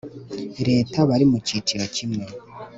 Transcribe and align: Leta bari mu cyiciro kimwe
Leta 0.67 0.97
bari 1.09 1.25
mu 1.31 1.37
cyiciro 1.47 1.85
kimwe 1.95 2.25